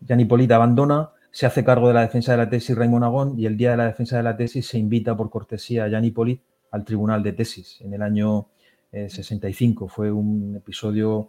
[0.00, 3.46] Jean Hippolyte abandona, se hace cargo de la defensa de la tesis Raymond Agon y
[3.46, 6.42] el día de la defensa de la tesis se invita por cortesía a Jean Hippolyte
[6.70, 8.48] al tribunal de tesis en el año
[8.92, 9.84] 65.
[9.84, 11.28] Eh, Fue un episodio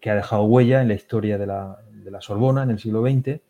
[0.00, 1.78] que ha dejado huella en la historia de la,
[2.20, 3.40] Sorbona en el siglo XX.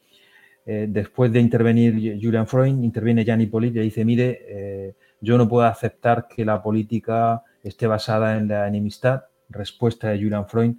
[0.68, 5.48] Eh, después de intervenir Julian Freud, interviene Jan Hippolyte y dice, mire, eh, yo no
[5.48, 9.24] puedo aceptar que la política esté basada en la enemistad.
[9.48, 10.74] Respuesta de Julian Freud,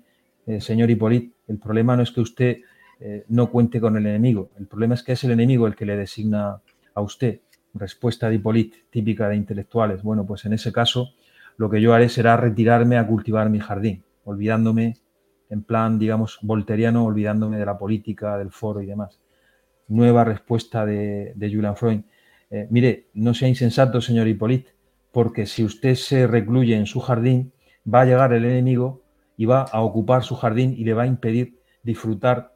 [0.59, 2.57] señor Hippolyte, el problema no es que usted
[3.29, 5.95] no cuente con el enemigo, el problema es que es el enemigo el que le
[5.95, 6.61] designa
[6.93, 7.39] a usted
[7.77, 10.03] respuesta de Hippolyte, típica de intelectuales.
[10.03, 11.13] Bueno, pues en ese caso
[11.57, 14.97] lo que yo haré será retirarme a cultivar mi jardín, olvidándome,
[15.49, 19.19] en plan, digamos, volteriano, olvidándome de la política, del foro y demás.
[19.87, 22.01] Nueva respuesta de, Julian Freud.
[22.49, 24.71] Eh, mire, no sea insensato, señor Hippolyte,
[25.11, 27.51] porque si usted se recluye en su jardín,
[27.91, 29.03] va a llegar el enemigo
[29.35, 32.55] y va a ocupar su jardín y le va a impedir disfrutar,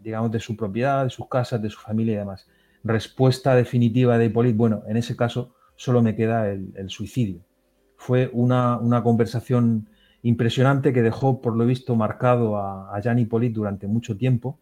[0.00, 2.46] digamos, de su propiedad, de sus casas, de su familia y demás
[2.84, 7.40] respuesta definitiva de Hippolyte, bueno, en ese caso solo me queda el, suicidio.
[7.96, 9.88] Fue una, conversación
[10.22, 14.58] impresionante que dejó, por lo visto, marcado a, a Jean Hippolyte durante mucho tiempo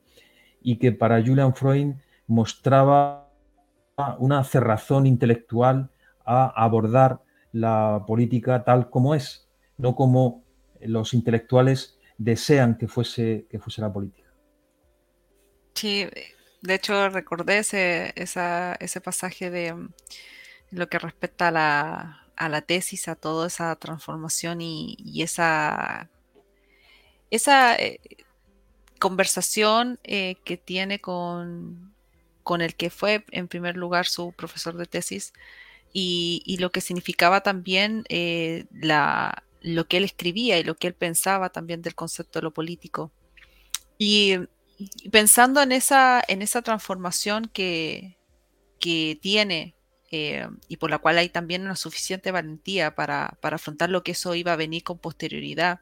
[0.63, 1.95] y que para Julian Freud
[2.29, 3.22] mostraba
[4.19, 5.91] una cerrazón intelectual
[6.25, 10.45] a abordar la política tal como es, no como
[10.81, 14.31] los intelectuales desean que fuese, que fuese la política.
[15.75, 16.07] Sí,
[16.61, 19.89] de hecho, recordé ese, ese pasaje de mm,
[20.71, 26.09] lo que respecta a la, a la tesis, a toda esa transformación y, esa,
[27.31, 28.01] esa eh,
[28.99, 31.92] conversación eh, que tiene con,
[32.43, 35.33] con el que fue en primer lugar su profesor de tesis
[35.93, 38.65] y, lo que significaba también eh,
[39.61, 43.13] lo que él escribía y lo que él pensaba también del concepto de lo político.
[43.99, 44.39] Y
[45.11, 48.17] pensando en esa, en esa transformación que,
[48.81, 49.75] que tiene
[50.15, 54.35] eh, y por la cual hay también una suficiente valentía para, afrontar lo que eso
[54.35, 55.81] iba a venir con posterioridad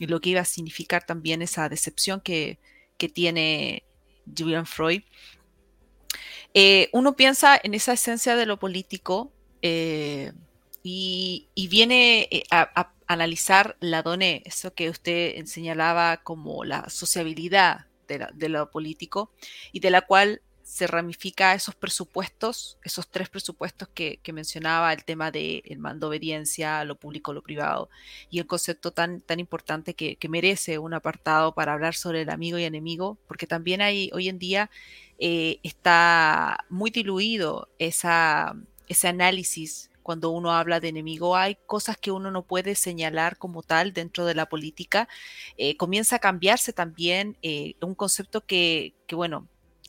[0.00, 2.58] y lo que iba a significar también esa decepción que,
[3.14, 3.84] tiene
[4.36, 5.02] Julian Freud.
[6.60, 9.30] Eh, uno piensa en esa esencia de lo político
[9.62, 10.32] eh,
[10.82, 18.72] y, viene a, analizar la DONE, eso que usted señalaba como la sociabilidad de, lo
[18.72, 19.30] político
[19.70, 25.30] y de la cual se ramifica esos presupuestos, esos tres presupuestos que, mencionaba, el tema
[25.30, 27.88] del de mando obediencia, lo público, lo privado,
[28.30, 32.58] y el concepto tan, tan importante que, merece un apartado para hablar sobre el amigo
[32.58, 34.70] y enemigo, porque también hay hoy en día
[35.18, 37.98] eh, está muy diluido ese
[39.08, 43.92] análisis cuando uno habla de enemigo, hay cosas que uno no puede señalar como tal
[43.92, 45.06] dentro de la política.
[45.58, 49.46] Eh, comienza a cambiarse también eh, un concepto que, bueno,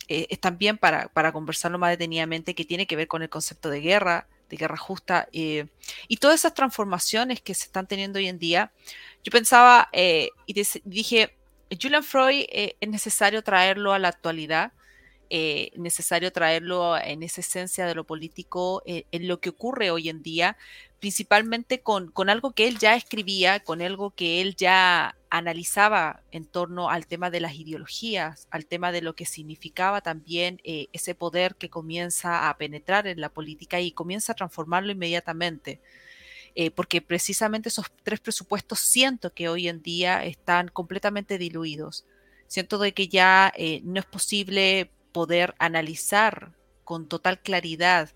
[0.10, 3.70] eh, es también para, para, conversarlo más detenidamente, que tiene que ver con el concepto
[3.70, 8.40] de guerra, de guerra justa, y todas esas transformaciones que se están teniendo hoy en
[8.40, 8.74] día.
[9.24, 11.38] Yo pensaba y dije,
[11.82, 14.74] Julian Freud es necesario traerlo a la actualidad
[15.32, 20.10] eh, necesario traerlo en esa esencia de lo político, eh, en lo que ocurre hoy
[20.10, 20.58] en día,
[21.00, 26.46] principalmente con, con, algo que él ya escribía, con algo que él ya analizaba en
[26.46, 31.14] torno al tema de las ideologías, al tema de lo que significaba también eh, ese
[31.14, 35.80] poder que comienza a penetrar en la política y comienza a transformarlo inmediatamente.
[36.76, 42.06] porque precisamente esos tres presupuestos siento que hoy en día están completamente diluidos.
[42.48, 48.10] Siento de que ya no es posible poder analizar con total claridad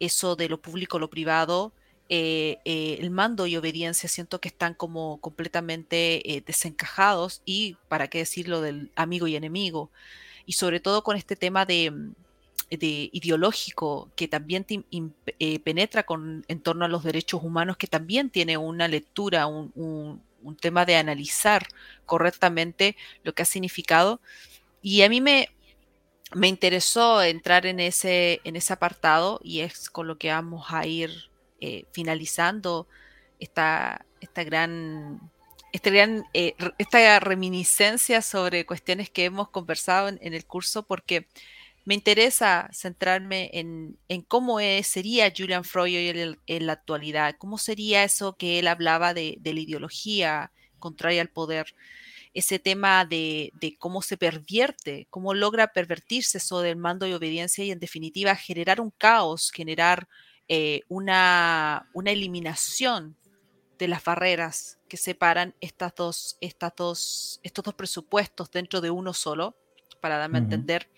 [0.00, 1.72] eso de lo público, lo privado,
[2.14, 8.08] eh, eh, el mando y obediencia siento que están como completamente eh, desencajados y, para
[8.08, 9.90] qué decirlo, del amigo y enemigo.
[10.44, 11.94] Y sobre todo con este tema de,
[12.68, 14.66] ideológico que también
[15.64, 20.20] penetra con, en torno a los derechos humanos, que también tiene una lectura, un
[20.60, 21.66] tema de analizar
[22.04, 24.20] correctamente lo que ha significado.
[24.82, 25.48] Y a mí me,
[26.34, 30.86] me interesó entrar en ese, en ese apartado y es con lo que vamos a
[30.86, 32.88] ir eh, finalizando
[33.38, 35.20] esta, esta gran,
[35.72, 35.90] este
[36.34, 41.26] eh, esta reminiscencia sobre cuestiones que hemos conversado en, el curso porque
[41.84, 43.96] me interesa centrarme en,
[44.28, 49.36] cómo sería Julian Freud hoy en, la actualidad, cómo sería eso que él hablaba de,
[49.40, 51.74] de la ideología contraria al poder
[52.34, 57.70] ese tema de, cómo se pervierte, cómo logra pervertirse eso del mando y obediencia y
[57.70, 60.08] en definitiva generar un caos, generar
[60.48, 63.16] eh, una, una, eliminación
[63.78, 69.12] de las barreras que separan estas dos, estas dos, estos dos presupuestos dentro de uno
[69.12, 69.56] solo,
[70.00, 70.88] para darme a entender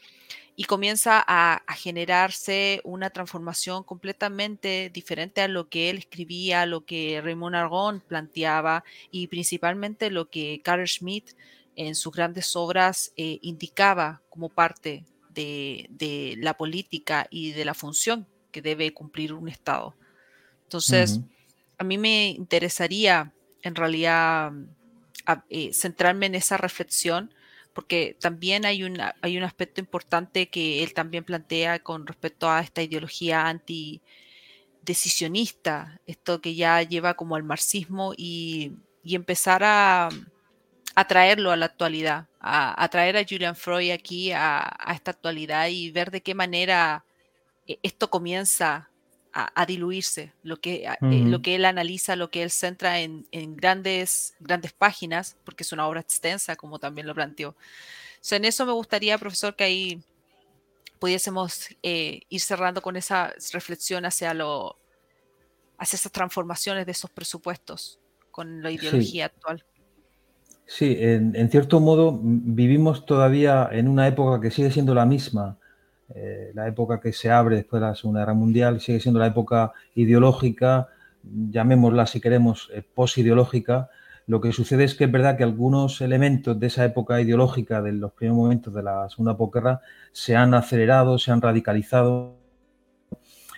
[0.57, 7.21] y comienza a, generarse una transformación completamente diferente a lo que él escribía, lo que
[7.21, 11.33] Raymond Argon planteaba y principalmente lo que Carl Schmitt
[11.75, 18.29] en sus grandes obras eh, indicaba como parte de, la política y de la función
[18.53, 19.97] que debe cumplir un Estado.
[20.63, 21.21] Entonces,
[21.77, 24.53] a mí me interesaría en realidad
[25.49, 27.35] eh, centrarme en esa reflexión
[27.75, 28.83] porque también hay,
[29.21, 36.41] hay un aspecto importante que él también plantea con respecto a esta ideología antidecisionista, esto
[36.41, 38.73] que ya lleva como al marxismo y,
[39.05, 40.09] empezar a,
[41.09, 46.13] traerlo a la actualidad, a, traer a Julian Freud aquí a, esta actualidad y ver
[46.13, 47.05] de qué manera
[47.67, 48.89] eh, esto comienza
[49.37, 54.37] a, diluirse, lo que, eh, lo que él analiza, lo que él centra en, grandes,
[54.39, 57.57] grandes páginas, porque es una obra extensa, como también lo planteó.
[58.31, 60.03] en eso me gustaría, profesor, que ahí
[61.01, 64.77] pudiésemos eh, ir cerrando con esa reflexión hacia, lo,
[65.79, 67.99] hacia esas transformaciones de esos presupuestos
[68.31, 69.65] con la ideología actual.
[70.67, 75.59] Sí, en, cierto modo vivimos todavía en una época que sigue siendo la misma
[76.15, 79.29] eh, la época que se abre después de la Segunda Guerra Mundial sigue siendo la
[79.29, 80.89] época ideológica,
[81.23, 83.91] llamémosla si queremos eh, posideológica.
[84.27, 87.93] Lo que sucede es que es verdad que algunos elementos de esa época ideológica, de
[87.93, 89.81] los primeros momentos de la Segunda Posguerra,
[90.13, 92.37] se han acelerado, se han radicalizado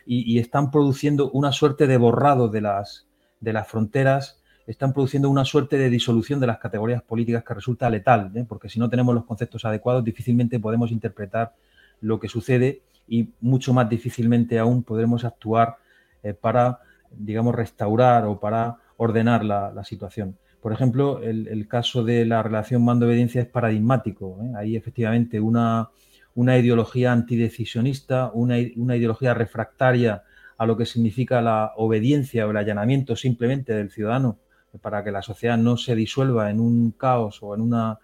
[0.05, 3.07] y, están produciendo una suerte de borrado de las,
[3.41, 7.89] de las fronteras están produciendo una suerte de disolución de las categorías políticas que resulta
[7.89, 8.45] letal, ¿eh?
[8.49, 11.55] porque si no tenemos los conceptos adecuados difícilmente podemos interpretar
[12.01, 15.77] lo que sucede y mucho más difícilmente aún podremos actuar
[16.23, 16.81] eh, para,
[17.11, 20.39] digamos, restaurar o para ordenar la, situación.
[20.61, 24.39] Por ejemplo, el, caso de la relación mando-obediencia es paradigmático.
[24.43, 24.53] ¿eh?
[24.57, 25.91] Hay efectivamente una,
[26.35, 30.23] una ideología antidecisionista, una, una, ideología refractaria
[30.59, 34.39] a lo que significa la obediencia o el allanamiento simplemente del ciudadano
[34.79, 37.99] para que la sociedad no se disuelva en un caos o en una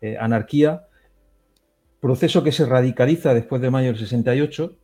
[0.00, 0.82] eh, anarquía,
[2.00, 4.76] proceso que se radicaliza después de mayo del 68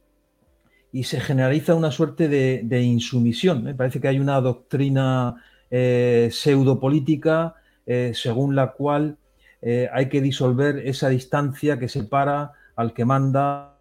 [0.93, 3.65] y se generaliza una suerte de, insumisión.
[3.65, 5.37] Me parece que hay una doctrina
[5.71, 7.55] eh, pseudopolítica
[7.87, 9.17] eh, según la cual
[9.63, 13.79] eh, hay que disolver esa distancia que separa al que manda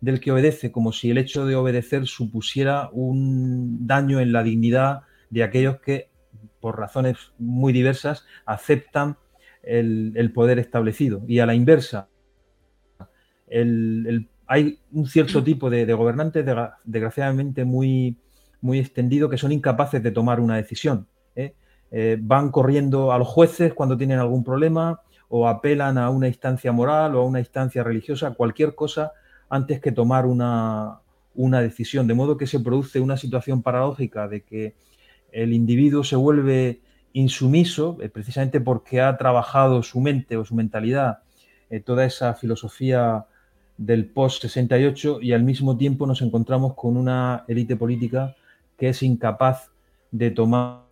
[0.00, 5.02] del que obedece, como si el hecho de obedecer supusiera un daño en la dignidad
[5.30, 6.10] de aquellos que,
[6.60, 9.16] por razones muy diversas, aceptan
[9.62, 11.22] el, poder establecido.
[11.26, 12.08] Y a la inversa,
[14.46, 16.44] hay un cierto tipo de, gobernantes,
[16.84, 18.16] desgraciadamente muy,
[18.60, 21.06] muy extendido, que son incapaces de tomar una decisión.
[21.34, 21.54] ¿eh?
[21.90, 26.72] Eh, van corriendo a los jueces cuando tienen algún problema o apelan a una instancia
[26.72, 29.12] moral o a una instancia religiosa, cualquier cosa
[29.48, 31.00] antes que tomar una,
[31.34, 32.06] una decisión.
[32.06, 34.74] De modo que se produce una situación paradójica de que
[35.32, 36.80] el individuo se vuelve
[37.12, 41.20] insumiso, eh, precisamente porque ha trabajado su mente o su mentalidad,
[41.70, 43.26] eh, toda esa filosofía
[43.78, 48.34] del post-68 y al mismo tiempo nos encontramos con una élite política
[48.78, 49.70] que es incapaz
[50.10, 50.82] de tomar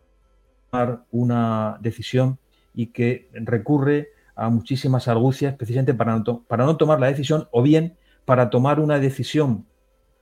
[1.10, 2.38] una decisión
[2.74, 7.62] y que recurre a muchísimas argucias precisamente para no, para no tomar la decisión o
[7.62, 9.66] bien para tomar una decisión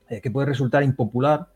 [0.09, 1.49] eh, que puede resultar impopular,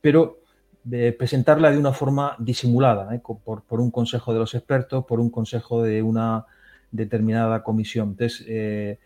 [0.00, 0.38] pero
[0.84, 3.20] de presentarla de una forma disimulada, ¿eh?
[3.20, 6.44] por, un consejo de los expertos, por un consejo de una
[6.90, 8.10] determinada comisión.
[8.10, 8.98] Entonces, eh,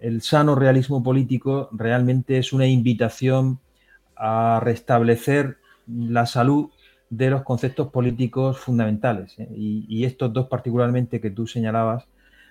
[0.00, 3.60] el sano realismo político realmente es una invitación
[4.16, 6.70] a restablecer la salud
[7.08, 9.38] de los conceptos políticos fundamentales.
[9.38, 9.48] ¿eh?
[9.56, 12.06] Y, estos dos particularmente que tú señalabas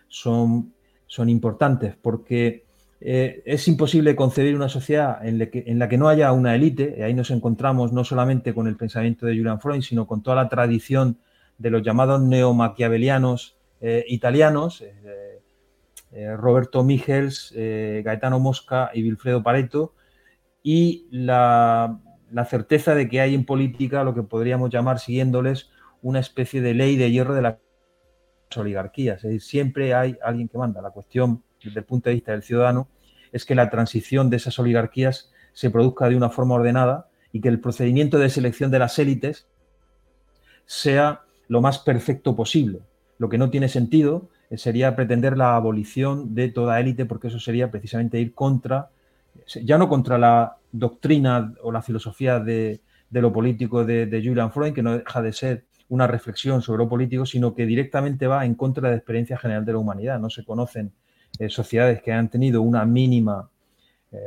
[0.07, 0.73] son,
[1.07, 2.65] son importantes porque
[3.01, 7.31] eh, es imposible concebir una sociedad en la, que, no haya una élite, ahí nos
[7.31, 11.17] encontramos no solamente con el pensamiento de Julian Freud, sino con toda la tradición
[11.57, 14.83] de los llamados neomaquiavelianos eh, italianos,
[16.11, 19.93] eh, Roberto Michels, Gaetano Mosca y Wilfredo Pareto,
[20.63, 21.99] y la,
[22.31, 25.69] la, certeza de que hay en política lo que podríamos llamar, siguiéndoles,
[26.01, 27.55] una especie de ley de hierro de las
[28.55, 30.81] oligarquías, es decir, siempre hay alguien que manda.
[30.81, 32.89] La cuestión desde el punto de vista del ciudadano,
[33.31, 37.49] es que la transición de esas oligarquías se produzca de una forma ordenada y que
[37.49, 39.47] el procedimiento de selección de las élites
[40.65, 42.81] sea lo más perfecto posible.
[43.17, 47.69] Lo que no tiene sentido sería pretender la abolición de toda élite, porque eso sería
[47.69, 48.89] precisamente ir contra,
[49.63, 52.81] ya no contra la doctrina o la filosofía de,
[53.11, 56.89] lo político de, de, Julian Freud, que no deja de ser una reflexión sobre lo
[56.89, 60.19] político, sino que directamente va en contra de la experiencia general de la humanidad.
[60.19, 60.93] No se conocen
[61.37, 63.49] eh, sociedades que han tenido una mínima,
[64.11, 64.17] eh,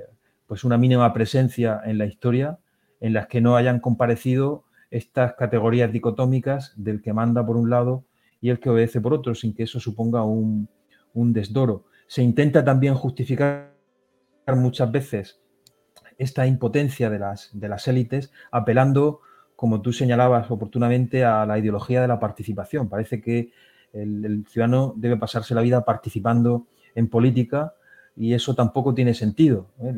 [0.47, 2.59] pues una mínima presencia en la historia,
[3.01, 8.05] en las que no hayan comparecido estas categorías dicotómicas del que manda por un lado
[8.43, 10.69] y el que obedece por otro, sin que eso suponga un,
[11.15, 11.87] desdoro.
[12.07, 13.73] Se intenta también justificar
[14.49, 15.41] muchas veces
[16.19, 19.21] esta impotencia de las, de las élites apelando,
[19.57, 22.91] como tú señalabas oportunamente, a la ideología de la participación.
[22.91, 23.53] Parece que
[23.95, 27.75] el ciudadano debe pasarse la vida participando en política
[28.17, 29.69] y eso tampoco tiene sentido.
[29.81, 29.95] ¿eh?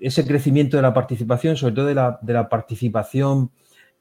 [0.00, 1.94] ese crecimiento de la participación, sobre todo de
[2.32, 3.50] la, participación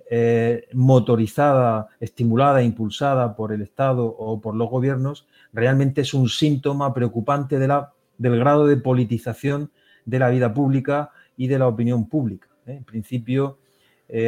[0.09, 6.93] eh, motorizada, estimulada, impulsada por el Estado o por los gobiernos, realmente es un síntoma
[6.93, 9.71] preocupante del grado de politización
[10.05, 12.47] de la vida pública y de la opinión pública.
[12.65, 12.73] ¿eh?
[12.77, 13.57] En principio,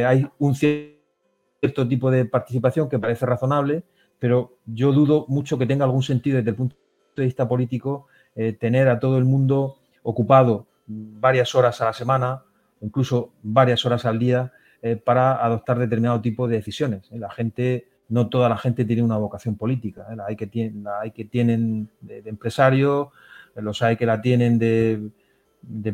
[0.06, 3.84] hay un cierto tipo de participación que parece razonable,
[4.20, 6.76] pero yo dudo mucho que tenga algún sentido desde el punto
[7.16, 12.44] de vista político, eh, tener a todo el mundo ocupado varias horas a la semana,
[12.82, 14.52] incluso varias horas al día,
[14.82, 17.10] eh, para adoptar determinado tipo de decisiones.
[17.12, 17.20] ¿eh?
[17.20, 20.08] La gente, no toda la gente tiene una vocación política.
[20.28, 23.12] hay, que tienen, hay que tienen de, empresario,
[23.56, 25.12] los hay que la tienen de,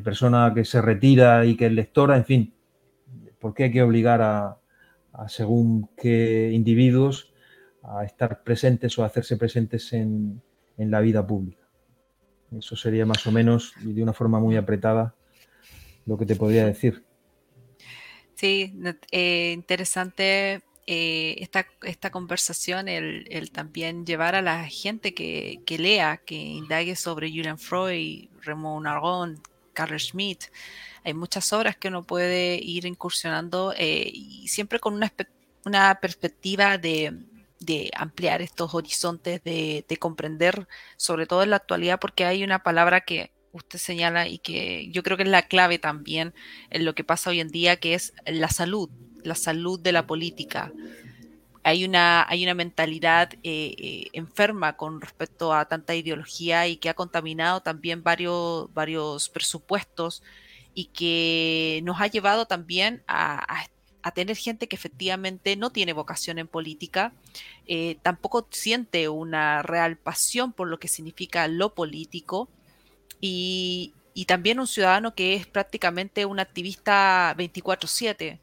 [0.03, 2.53] persona que se retira y que es lectora, en fin.
[3.39, 4.57] ¿Por qué hay que obligar a,
[5.13, 7.33] a según qué individuos
[7.83, 10.41] a estar presentes o a hacerse presentes en,
[10.77, 11.67] en la vida pública.
[12.57, 15.15] Eso sería más o menos, y de una forma muy apretada,
[16.05, 17.03] lo que te podría decir.
[18.36, 18.73] Sí,
[19.11, 26.36] eh, interesante eh, esta, esta, conversación, el, también llevar a la gente que, lea, que
[26.36, 29.41] indague sobre Julian Freud, Raymond Argon,
[29.73, 30.45] Carl Schmitt.
[31.03, 35.11] Hay muchas obras que uno puede ir incursionando eh, y siempre con una,
[35.65, 37.13] una perspectiva de,
[37.59, 40.67] de ampliar estos horizontes, de, comprender,
[40.97, 45.01] sobre todo en la actualidad, porque hay una palabra que usted señala y que yo
[45.01, 46.33] creo que es la clave también
[46.69, 48.89] en lo que pasa hoy en día, que es la salud,
[49.23, 50.71] la salud de la política.
[51.63, 56.89] Hay una, hay una mentalidad eh, eh, enferma con respecto a tanta ideología y que
[56.89, 60.21] ha contaminado también varios, varios presupuestos
[60.75, 63.65] y que nos ha llevado también a,
[64.03, 67.13] a tener gente que efectivamente no tiene vocación en política,
[67.65, 72.47] eh, tampoco siente una real pasión por lo que significa lo político
[73.28, 78.39] y, también un ciudadano que es prácticamente un activista 24/7.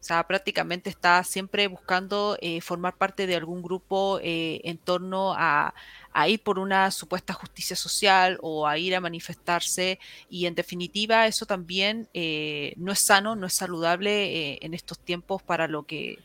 [0.00, 5.34] O sea, prácticamente está siempre buscando eh, formar parte de algún grupo eh, en torno
[5.36, 5.74] a,
[6.12, 9.98] a ir por una supuesta justicia social o a ir a manifestarse
[10.30, 14.98] y en definitiva eso también eh, no es sano, no es saludable eh, en estos
[14.98, 16.18] tiempos para lo que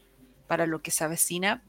[0.48, 1.64] para lo que se avecina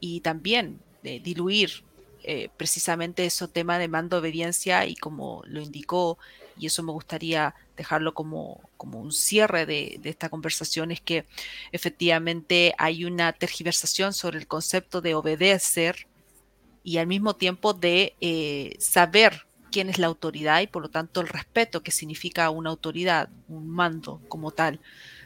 [0.00, 1.84] y también diluir
[2.24, 6.18] eh, precisamente ese tema de mando obediencia y como lo indicó
[6.58, 11.24] y eso me gustaría dejarlo como, como un cierre de, de, esta conversación, es que
[11.72, 16.06] efectivamente hay una tergiversación sobre el concepto de obedecer
[16.84, 21.20] y al mismo tiempo de eh, saber quién es la autoridad y por lo tanto
[21.20, 24.80] el respeto que significa una autoridad, un mando como tal.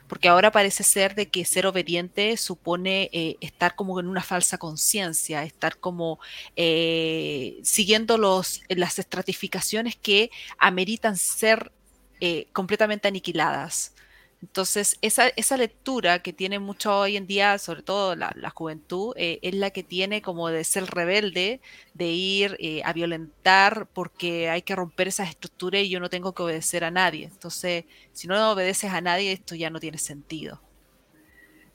[0.09, 4.59] Porque ahora parece ser de que ser obediente supone eh, estar como en una falsa
[4.59, 6.21] conciencia, estar como
[6.55, 11.73] eh, siguiendo los, las estratificaciones que ameritan ser
[12.53, 13.93] completamente aniquiladas.
[14.43, 19.39] Entonces, esa, esa, lectura que tiene mucho hoy en día, sobre todo la, juventud, eh,
[19.43, 21.61] es la que tiene como de ser rebelde,
[21.95, 26.35] de ir eh, a violentar porque hay que romper esas estructuras y yo no tengo
[26.35, 27.25] que obedecer a nadie.
[27.25, 30.61] Entonces, si no obedeces a nadie, esto ya no tiene sentido.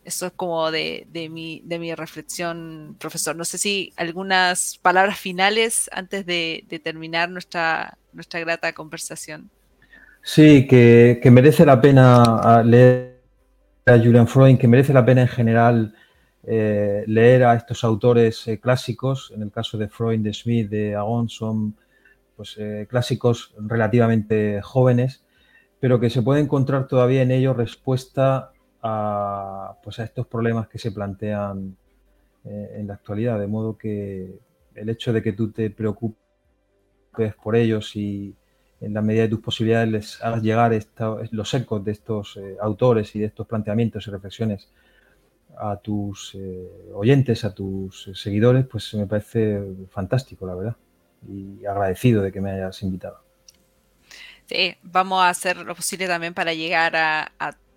[0.03, 3.35] Eso es como de, de, mi, de mi reflexión, profesor.
[3.35, 9.51] No sé si algunas palabras finales antes de, de terminar nuestra, nuestra grata conversación.
[10.23, 13.21] Sí, que, merece la pena ah, leer
[13.87, 15.95] a Julian Freud, que merece la pena en general
[16.43, 20.95] eh, leer a estos autores eh, clásicos, en el caso de Freud, de Smith, de
[20.95, 21.75] Agon, son
[22.35, 25.23] pues, eh, clásicos relativamente jóvenes,
[25.79, 28.51] pero que se puede encontrar todavía en ellos respuesta
[28.83, 31.77] a, pues, a estos problemas que se plantean
[32.43, 34.39] en la actualidad, de modo que
[34.73, 36.15] el hecho de que tú te preocupes
[37.43, 38.35] por ellos y,
[38.81, 40.77] en la medida de tus posibilidades les hagas llegar
[41.31, 44.69] los ecos de estos eh, autores y de estos planteamientos y reflexiones
[45.57, 50.75] a tus eh, oyentes, a tus seguidores, pues me parece fantástico, la verdad.
[51.27, 53.21] Y agradecido de que me hayas invitado.
[54.47, 57.31] Sí, vamos a hacer lo posible también para llegar a,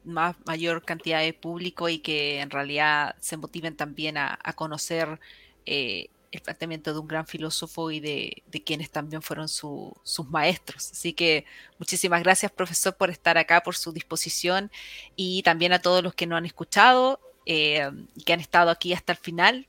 [0.05, 5.19] más mayor cantidad de público y que en realidad se motiven también a, conocer
[5.67, 9.95] eh, el planteamiento de un gran filósofo y de, quienes también fueron sus
[10.29, 10.91] maestros.
[10.93, 11.45] Así que
[11.79, 14.71] muchísimas gracias, profesor, por estar acá, por su disposición
[15.17, 18.93] y también a todos los que nos han escuchado eh, y que han estado aquí
[18.93, 19.69] hasta el final,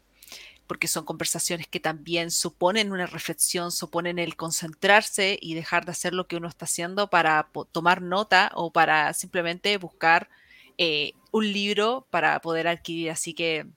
[0.68, 6.14] porque son conversaciones que también suponen una reflexión, suponen el concentrarse y dejar de hacer
[6.14, 10.30] lo que uno está haciendo para tomar nota o para simplemente buscar
[10.78, 13.12] eh, un libro para poder adquirir.
[13.12, 13.68] Así que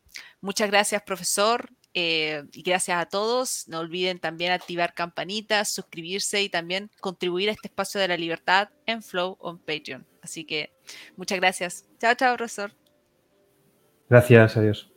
[0.41, 1.71] muchas gracias, profesor.
[2.01, 3.67] Eh, y gracias a todos.
[3.67, 8.69] No olviden también activar campanitas, suscribirse y también contribuir a este espacio de la libertad
[8.87, 10.07] en Flow on Patreon.
[10.23, 10.73] Así que
[11.17, 11.87] muchas gracias.
[11.99, 12.73] Chao, chao, profesor.
[14.09, 14.89] Gracias, adiós.